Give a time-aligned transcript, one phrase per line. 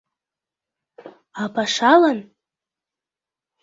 [1.41, 2.19] —А пашалан?